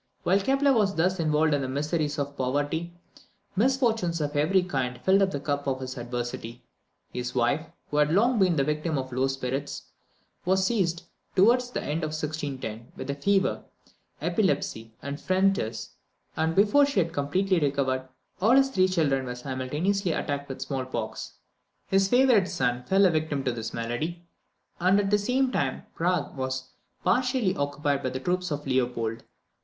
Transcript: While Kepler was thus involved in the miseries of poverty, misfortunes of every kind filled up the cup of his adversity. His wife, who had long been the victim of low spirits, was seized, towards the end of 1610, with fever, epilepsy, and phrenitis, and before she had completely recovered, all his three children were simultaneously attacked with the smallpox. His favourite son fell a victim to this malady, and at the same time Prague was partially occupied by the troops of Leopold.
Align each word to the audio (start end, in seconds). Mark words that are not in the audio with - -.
While 0.23 0.39
Kepler 0.39 0.73
was 0.73 0.95
thus 0.95 1.19
involved 1.19 1.53
in 1.53 1.61
the 1.61 1.67
miseries 1.67 2.17
of 2.17 2.35
poverty, 2.35 2.91
misfortunes 3.55 4.19
of 4.19 4.35
every 4.35 4.63
kind 4.63 4.99
filled 5.01 5.21
up 5.21 5.29
the 5.29 5.39
cup 5.39 5.67
of 5.67 5.79
his 5.79 5.95
adversity. 5.95 6.63
His 7.13 7.35
wife, 7.35 7.67
who 7.91 7.97
had 7.97 8.11
long 8.11 8.39
been 8.39 8.55
the 8.55 8.63
victim 8.63 8.97
of 8.97 9.11
low 9.13 9.27
spirits, 9.27 9.91
was 10.43 10.65
seized, 10.65 11.03
towards 11.35 11.69
the 11.69 11.83
end 11.83 11.99
of 12.03 12.13
1610, 12.17 12.93
with 12.95 13.15
fever, 13.23 13.63
epilepsy, 14.19 14.91
and 15.03 15.21
phrenitis, 15.21 15.89
and 16.35 16.55
before 16.55 16.87
she 16.87 16.99
had 16.99 17.13
completely 17.13 17.59
recovered, 17.59 18.09
all 18.41 18.55
his 18.55 18.69
three 18.69 18.87
children 18.87 19.25
were 19.27 19.35
simultaneously 19.35 20.13
attacked 20.13 20.49
with 20.49 20.57
the 20.57 20.63
smallpox. 20.65 21.33
His 21.89 22.07
favourite 22.07 22.47
son 22.49 22.85
fell 22.85 23.05
a 23.05 23.11
victim 23.11 23.43
to 23.43 23.51
this 23.51 23.71
malady, 23.71 24.25
and 24.79 24.99
at 24.99 25.11
the 25.11 25.19
same 25.19 25.51
time 25.51 25.83
Prague 25.93 26.35
was 26.35 26.71
partially 27.03 27.55
occupied 27.55 28.01
by 28.01 28.09
the 28.09 28.19
troops 28.19 28.49
of 28.49 28.65
Leopold. 28.65 29.21